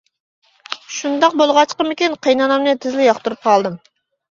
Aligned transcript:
شۇنداق 0.99 1.35
بولغاچقىمىكىن 1.43 2.17
قېيىنئانامنى 2.25 2.75
تىزلا 2.87 3.09
ياقتۇرۇپ 3.11 3.47
قالدىم. 3.49 3.81